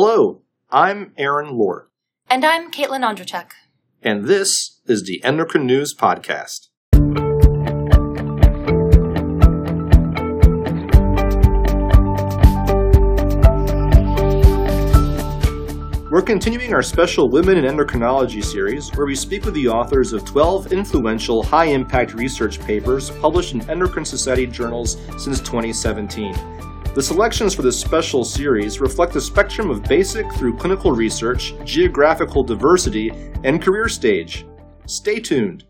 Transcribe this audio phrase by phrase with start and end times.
[0.00, 1.90] Hello, I'm Aaron Lohr.
[2.30, 3.50] And I'm Caitlin Ondrachek.
[4.00, 6.68] And this is the Endocrine News Podcast.
[16.12, 20.24] We're continuing our special Women in Endocrinology series, where we speak with the authors of
[20.24, 26.58] 12 influential, high impact research papers published in endocrine society journals since 2017.
[26.98, 32.42] The selections for this special series reflect a spectrum of basic through clinical research, geographical
[32.42, 33.12] diversity,
[33.44, 34.44] and career stage.
[34.86, 35.62] Stay tuned.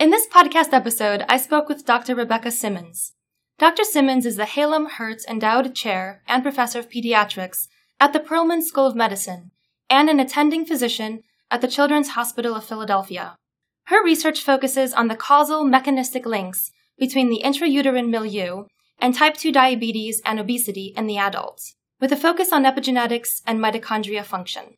[0.00, 2.16] In this podcast episode, I spoke with Dr.
[2.16, 3.12] Rebecca Simmons.
[3.60, 3.84] Dr.
[3.84, 7.68] Simmons is the Halem Hertz Endowed Chair and Professor of Pediatrics
[8.00, 9.52] at the Perelman School of Medicine
[9.88, 13.36] and an attending physician at the Children's Hospital of Philadelphia.
[13.84, 18.64] Her research focuses on the causal mechanistic links between the intrauterine milieu
[18.98, 23.58] and type 2 diabetes and obesity in the adult, with a focus on epigenetics and
[23.58, 24.76] mitochondria function.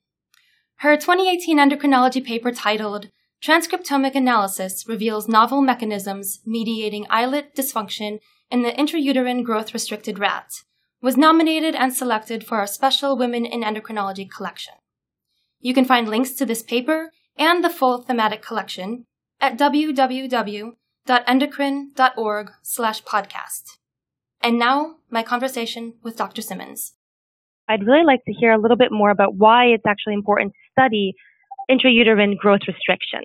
[0.76, 3.10] Her 2018 endocrinology paper titled
[3.42, 8.18] Transcriptomic Analysis Reveals Novel Mechanisms Mediating Islet Dysfunction
[8.50, 10.62] in the Intrauterine Growth Restricted Rat
[11.00, 14.74] was nominated and selected for our special Women in Endocrinology collection.
[15.60, 19.04] You can find links to this paper and the full thematic collection
[19.40, 23.77] at www.endocrine.org slash podcast.
[24.42, 26.42] And now, my conversation with Dr.
[26.42, 26.94] Simmons.
[27.68, 30.58] I'd really like to hear a little bit more about why it's actually important to
[30.80, 31.14] study
[31.70, 33.24] intrauterine growth restriction.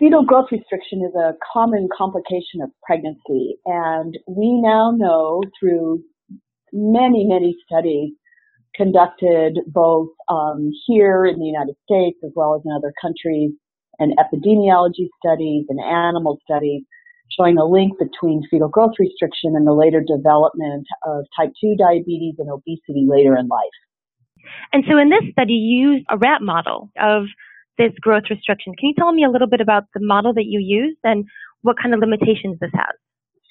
[0.00, 6.02] Fetal growth restriction is a common complication of pregnancy, and we now know through
[6.72, 8.12] many, many studies
[8.74, 13.52] conducted both um, here in the United States as well as in other countries,
[13.98, 16.82] and epidemiology studies and animal studies
[17.30, 22.34] showing a link between fetal growth restriction and the later development of type 2 diabetes
[22.38, 23.76] and obesity later in life.
[24.72, 27.24] And so in this study, you used a rat model of
[27.78, 28.74] this growth restriction.
[28.78, 31.26] Can you tell me a little bit about the model that you used and
[31.62, 32.94] what kind of limitations this has?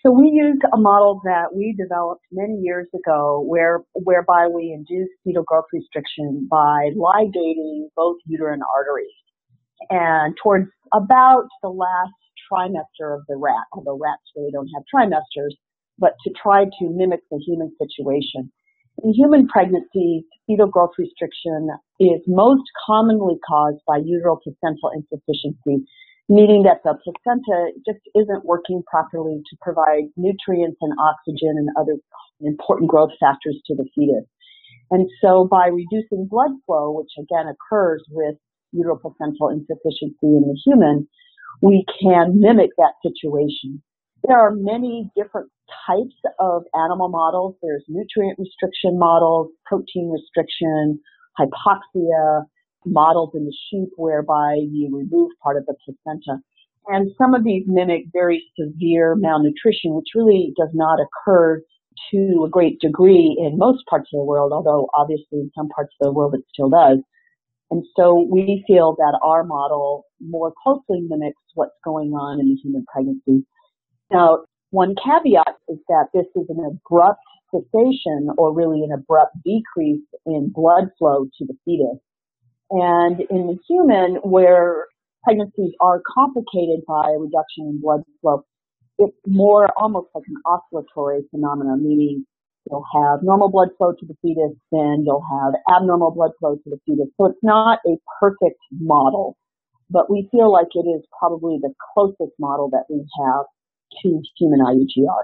[0.01, 5.11] So we used a model that we developed many years ago where, whereby we induced
[5.23, 9.09] fetal growth restriction by ligating both uterine arteries.
[9.89, 12.13] And towards about the last
[12.51, 15.53] trimester of the rat, although rats really don't have trimesters,
[15.97, 18.51] but to try to mimic the human situation.
[19.03, 21.69] In human pregnancies, fetal growth restriction
[21.99, 25.85] is most commonly caused by uterine placental insufficiency,
[26.29, 31.97] meaning that the placenta just isn't working properly to provide nutrients and oxygen and other
[32.41, 34.25] important growth factors to the fetus.
[34.91, 38.35] And so by reducing blood flow, which again occurs with
[38.71, 41.07] uterine placental insufficiency in the human,
[41.61, 43.81] we can mimic that situation.
[44.27, 45.49] There are many different
[45.87, 47.55] types of animal models.
[47.61, 50.99] There's nutrient restriction models, protein restriction,
[51.39, 52.43] hypoxia,
[52.85, 56.41] models in the sheep whereby you remove part of the placenta.
[56.87, 61.61] And some of these mimic very severe malnutrition, which really does not occur
[62.11, 65.93] to a great degree in most parts of the world, although obviously in some parts
[65.99, 66.99] of the world it still does.
[67.71, 72.85] And so we feel that our model more closely mimics what's going on in human
[72.91, 73.45] pregnancy.
[74.11, 77.21] Now, one caveat is that this is an abrupt
[77.51, 81.99] cessation or really an abrupt decrease in blood flow to the fetus.
[82.71, 84.87] And in the human, where
[85.23, 88.43] pregnancies are complicated by a reduction in blood flow,
[88.97, 92.25] it's more almost like an oscillatory phenomenon, meaning
[92.69, 96.69] You'll have normal blood flow to the fetus, then you'll have abnormal blood flow to
[96.69, 97.07] the fetus.
[97.17, 99.37] So it's not a perfect model,
[99.89, 103.45] but we feel like it is probably the closest model that we have
[104.01, 105.23] to human IUGR.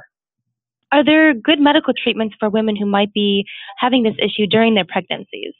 [0.91, 3.45] Are there good medical treatments for women who might be
[3.77, 5.53] having this issue during their pregnancies?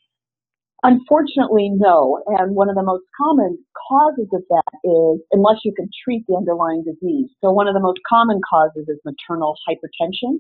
[0.84, 2.22] Unfortunately, no.
[2.28, 3.58] And one of the most common
[3.90, 7.30] causes of that is unless you can treat the underlying disease.
[7.42, 10.40] So one of the most common causes is maternal hypertension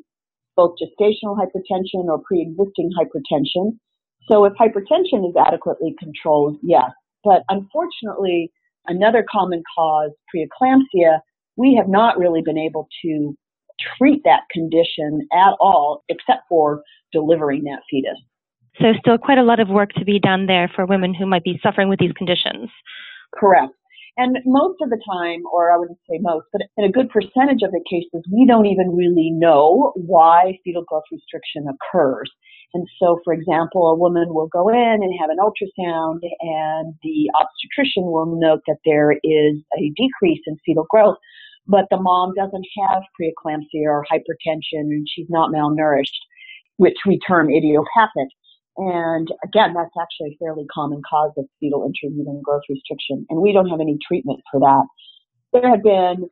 [0.56, 3.78] both gestational hypertension or pre-existing hypertension.
[4.29, 6.91] So if hypertension is adequately controlled, yes.
[7.23, 8.52] But unfortunately,
[8.87, 11.20] another common cause, preeclampsia,
[11.55, 13.35] we have not really been able to
[13.97, 18.20] treat that condition at all except for delivering that fetus.
[18.79, 21.43] So still quite a lot of work to be done there for women who might
[21.43, 22.70] be suffering with these conditions.
[23.35, 23.73] Correct.
[24.17, 27.63] And most of the time, or I wouldn't say most, but in a good percentage
[27.63, 32.29] of the cases, we don't even really know why fetal growth restriction occurs.
[32.73, 37.29] And so, for example, a woman will go in and have an ultrasound and the
[37.40, 41.17] obstetrician will note that there is a decrease in fetal growth,
[41.67, 46.19] but the mom doesn't have preeclampsia or hypertension and she's not malnourished.
[46.78, 48.29] which we term idiopathic.
[48.78, 53.52] And again, that's actually a fairly common cause of fetal intrauterine growth restriction, and we
[53.52, 54.85] don't have any treatment for that.
[55.53, 56.29] There have been,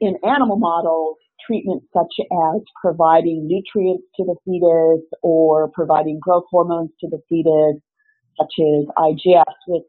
[0.00, 1.16] in animal models,
[1.46, 7.80] treatments such as providing nutrients to the fetus or providing growth hormones to the fetus,
[8.38, 9.82] such as IGF, with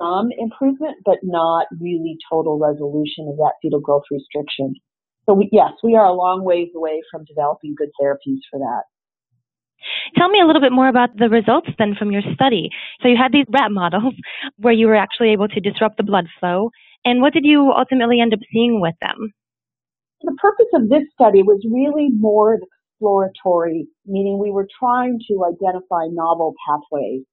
[0.00, 4.74] some improvement, but not really total resolution of that fetal growth restriction.
[5.26, 8.82] So we, yes, we are a long ways away from developing good therapies for that.
[10.24, 12.70] Tell me a little bit more about the results then from your study.
[13.02, 14.14] So you had these rat models
[14.56, 16.70] where you were actually able to disrupt the blood flow.
[17.04, 19.34] And what did you ultimately end up seeing with them?
[20.22, 26.08] The purpose of this study was really more exploratory, meaning we were trying to identify
[26.08, 27.24] novel pathways.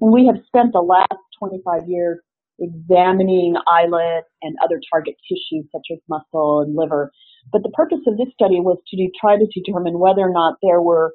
[0.00, 2.18] And we have spent the last 25 years
[2.58, 7.12] examining islets and other target tissues such as muscle and liver.
[7.52, 10.82] But the purpose of this study was to try to determine whether or not there
[10.82, 11.14] were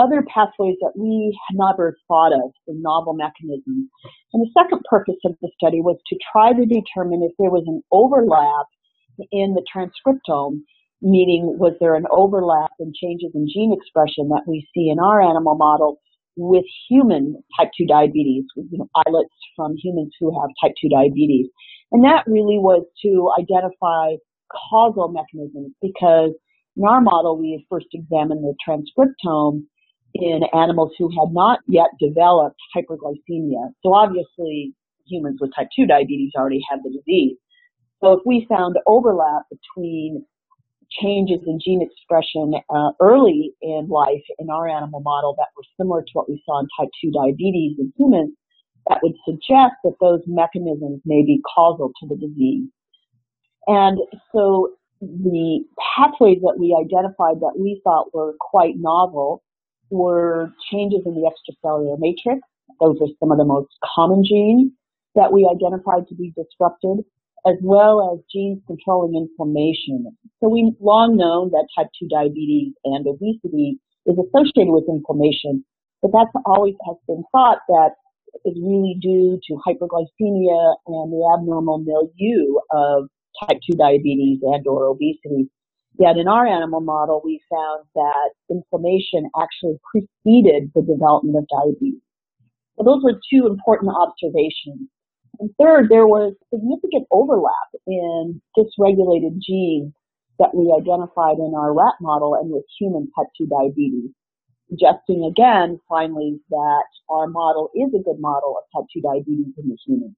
[0.00, 3.88] other pathways that we had never thought of the novel mechanisms.
[4.32, 7.64] And the second purpose of the study was to try to determine if there was
[7.66, 8.66] an overlap
[9.30, 10.62] in the transcriptome,
[11.02, 15.20] meaning was there an overlap in changes in gene expression that we see in our
[15.20, 16.00] animal model
[16.36, 20.88] with human type 2 diabetes, with you know, islets from humans who have type 2
[20.88, 21.48] diabetes.
[21.92, 24.16] And that really was to identify
[24.70, 26.30] causal mechanisms because
[26.76, 29.64] in our model we first examined the transcriptome
[30.14, 33.72] in animals who had not yet developed hyperglycemia.
[33.82, 34.74] So obviously
[35.06, 37.36] humans with type 2 diabetes already have the disease.
[38.02, 40.24] So if we found overlap between
[40.90, 46.02] changes in gene expression uh, early in life in our animal model that were similar
[46.02, 48.32] to what we saw in type 2 diabetes in humans,
[48.88, 52.68] that would suggest that those mechanisms may be causal to the disease.
[53.66, 53.98] And
[54.32, 54.70] so
[55.00, 55.60] the
[55.96, 59.42] pathways that we identified that we thought were quite novel
[59.90, 62.40] were changes in the extracellular matrix.
[62.80, 64.72] Those are some of the most common genes
[65.14, 67.04] that we identified to be disrupted
[67.46, 70.04] as well as genes controlling inflammation.
[70.40, 75.64] So we've long known that type 2 diabetes and obesity is associated with inflammation,
[76.02, 77.92] but that's always has been thought that
[78.44, 83.08] is really due to hyperglycemia and the abnormal milieu of
[83.40, 85.50] type 2 diabetes and or obesity.
[85.98, 92.00] Yet in our animal model, we found that inflammation actually preceded the development of diabetes.
[92.76, 94.88] So those were two important observations.
[95.38, 99.92] And third, there was significant overlap in dysregulated genes
[100.38, 104.10] that we identified in our rat model and with human type 2 diabetes,
[104.68, 109.68] suggesting again, finally, that our model is a good model of type 2 diabetes in
[109.68, 110.16] the human.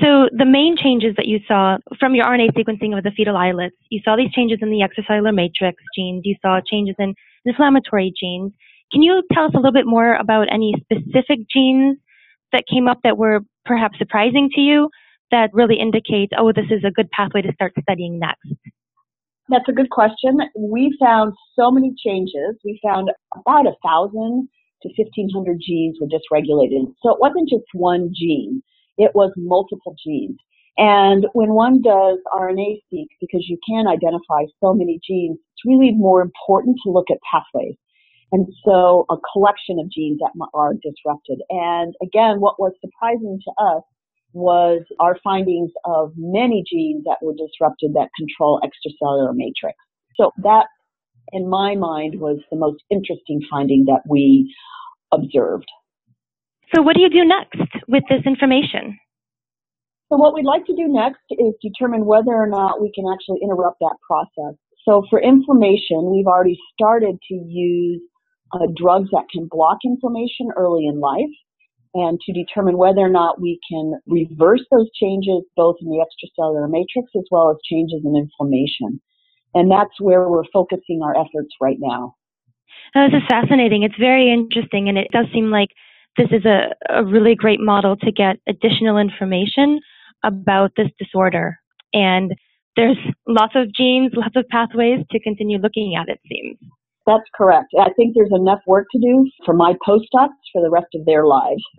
[0.00, 3.76] So the main changes that you saw from your RNA sequencing of the fetal islets,
[3.88, 8.52] you saw these changes in the extracellular matrix genes, you saw changes in inflammatory genes.
[8.92, 11.98] Can you tell us a little bit more about any specific genes
[12.52, 14.90] that came up that were perhaps surprising to you
[15.30, 18.52] that really indicate, oh, this is a good pathway to start studying next?
[19.48, 20.38] That's a good question.
[20.58, 22.56] We found so many changes.
[22.64, 24.48] We found about a thousand
[24.82, 26.92] to 1500 genes were dysregulated.
[27.02, 28.62] So it wasn't just one gene.
[28.98, 30.38] It was multiple genes.
[30.78, 35.92] And when one does RNA seq, because you can identify so many genes, it's really
[35.92, 37.76] more important to look at pathways.
[38.32, 41.40] And so a collection of genes that are disrupted.
[41.48, 43.82] And again, what was surprising to us
[44.32, 49.78] was our findings of many genes that were disrupted that control extracellular matrix.
[50.16, 50.66] So that,
[51.32, 54.54] in my mind, was the most interesting finding that we
[55.12, 55.70] observed.
[56.74, 58.98] So what do you do next with this information?
[60.08, 63.40] So what we'd like to do next is determine whether or not we can actually
[63.42, 64.54] interrupt that process.
[64.84, 68.00] So for inflammation, we've already started to use
[68.52, 71.34] uh, drugs that can block inflammation early in life
[71.94, 76.70] and to determine whether or not we can reverse those changes both in the extracellular
[76.70, 79.00] matrix as well as changes in inflammation.
[79.54, 82.14] And that's where we're focusing our efforts right now.
[82.94, 83.82] This is fascinating.
[83.82, 85.70] It's very interesting, and it does seem like
[86.16, 89.80] this is a, a really great model to get additional information
[90.24, 91.58] about this disorder.
[91.92, 92.32] And
[92.76, 96.58] there's lots of genes, lots of pathways to continue looking at, it seems.
[97.06, 97.68] That's correct.
[97.78, 101.24] I think there's enough work to do for my postdocs for the rest of their
[101.24, 101.62] lives.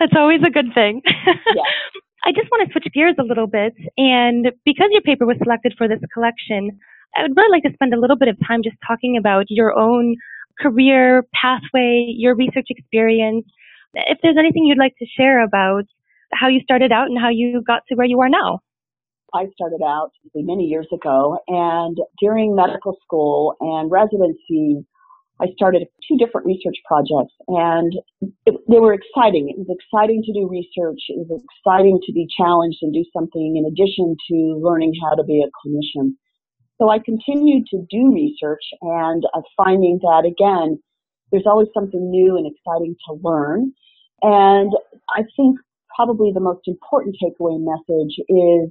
[0.00, 1.02] That's always a good thing.
[1.04, 1.62] Yeah.
[2.24, 3.74] I just want to switch gears a little bit.
[3.96, 6.76] And because your paper was selected for this collection,
[7.16, 9.78] I would really like to spend a little bit of time just talking about your
[9.78, 10.16] own
[10.60, 13.46] career pathway, your research experience.
[13.94, 15.84] If there's anything you'd like to share about
[16.32, 18.60] how you started out and how you got to where you are now.
[19.34, 24.86] I started out many years ago, and during medical school and residency,
[25.40, 27.92] I started two different research projects and
[28.46, 29.52] it, they were exciting.
[29.52, 31.00] It was exciting to do research.
[31.08, 35.24] It was exciting to be challenged and do something in addition to learning how to
[35.24, 36.16] be a clinician.
[36.78, 40.78] So I continued to do research and uh, finding that again,
[41.30, 43.72] there's always something new and exciting to learn.
[44.22, 44.72] And
[45.10, 45.58] I think
[45.94, 48.70] probably the most important takeaway message is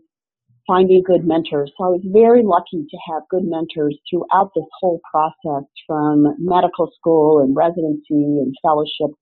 [0.67, 1.71] finding good mentors.
[1.77, 6.91] So I was very lucky to have good mentors throughout this whole process from medical
[6.97, 9.15] school and residency and fellowship.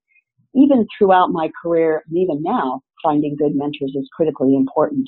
[0.56, 5.08] Even throughout my career and even now, finding good mentors is critically important.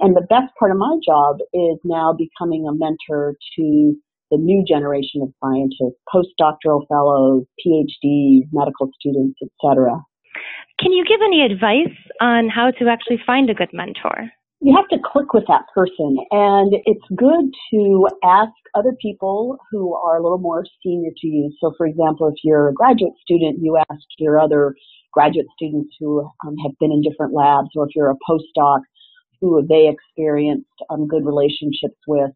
[0.00, 3.94] And the best part of my job is now becoming a mentor to
[4.30, 10.04] the new generation of scientists, postdoctoral fellows, PhDs, medical students, etc.
[10.78, 14.30] Can you give any advice on how to actually find a good mentor?
[14.60, 19.94] you have to click with that person and it's good to ask other people who
[19.94, 21.52] are a little more senior to you.
[21.60, 24.74] So for example, if you're a graduate student, you ask your other
[25.12, 28.80] graduate students who um, have been in different labs or if you're a postdoc,
[29.40, 32.30] who they experienced um, good relationships with.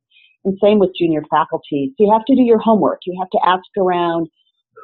[0.45, 1.95] And same with junior faculty.
[1.97, 3.01] So you have to do your homework.
[3.07, 4.29] You have to ask around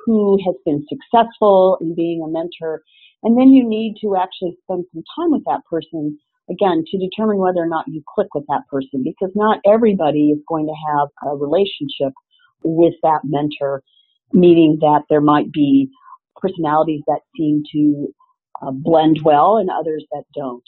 [0.06, 2.82] who has been successful in being a mentor.
[3.24, 6.16] And then you need to actually spend some time with that person
[6.50, 10.38] again, to determine whether or not you click with that person because not everybody is
[10.48, 12.12] going to have a relationship
[12.62, 13.82] with that mentor,
[14.32, 15.88] meaning that there might be
[16.36, 18.08] personalities that seem to
[18.62, 20.62] uh, blend well and others that don't.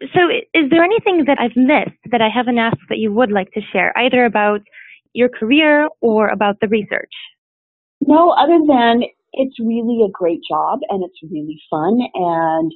[0.00, 0.20] So,
[0.54, 3.60] is there anything that I've missed that I haven't asked that you would like to
[3.72, 4.60] share, either about
[5.12, 7.12] your career or about the research?
[8.00, 9.02] No, other than
[9.32, 12.72] it's really a great job and it's really fun and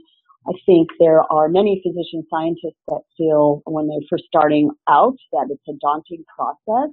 [0.46, 5.48] I think there are many physician scientists that feel when they're first starting out that
[5.50, 6.90] it's a daunting process.